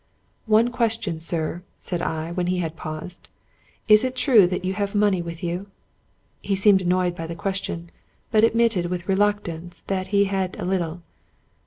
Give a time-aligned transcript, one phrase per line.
[0.47, 3.27] "One question, sir," said I, when he had paused."
[3.87, 5.67] Is it true that you have money with you?"
[6.41, 7.91] He seemed annoyed by the question,
[8.31, 11.03] but admitted with reluctance that he had a little.